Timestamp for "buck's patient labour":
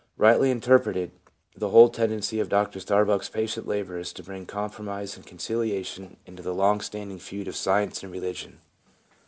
3.05-3.99